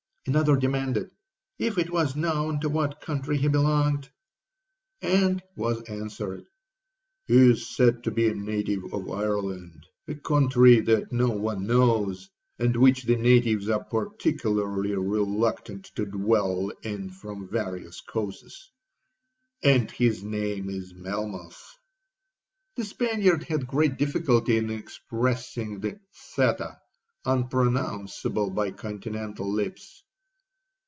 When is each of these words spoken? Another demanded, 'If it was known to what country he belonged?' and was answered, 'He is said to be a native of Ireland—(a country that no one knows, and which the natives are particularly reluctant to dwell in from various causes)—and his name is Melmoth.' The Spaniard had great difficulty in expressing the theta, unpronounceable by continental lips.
Another 0.27 0.55
demanded, 0.55 1.09
'If 1.57 1.79
it 1.79 1.89
was 1.89 2.15
known 2.15 2.59
to 2.59 2.69
what 2.69 3.01
country 3.01 3.37
he 3.39 3.47
belonged?' 3.47 4.07
and 5.01 5.41
was 5.55 5.81
answered, 5.89 6.45
'He 7.25 7.49
is 7.49 7.67
said 7.67 8.03
to 8.03 8.11
be 8.11 8.27
a 8.29 8.35
native 8.35 8.83
of 8.93 9.09
Ireland—(a 9.09 10.13
country 10.17 10.79
that 10.81 11.11
no 11.11 11.31
one 11.31 11.65
knows, 11.65 12.29
and 12.59 12.77
which 12.77 13.05
the 13.05 13.15
natives 13.15 13.67
are 13.67 13.83
particularly 13.83 14.95
reluctant 14.95 15.85
to 15.95 16.05
dwell 16.05 16.69
in 16.83 17.09
from 17.09 17.47
various 17.49 17.99
causes)—and 18.01 19.89
his 19.89 20.21
name 20.23 20.69
is 20.69 20.93
Melmoth.' 20.93 21.79
The 22.75 22.85
Spaniard 22.85 23.41
had 23.45 23.65
great 23.65 23.97
difficulty 23.97 24.57
in 24.57 24.69
expressing 24.69 25.79
the 25.79 25.99
theta, 26.35 26.77
unpronounceable 27.25 28.51
by 28.51 28.69
continental 28.69 29.51
lips. 29.51 30.03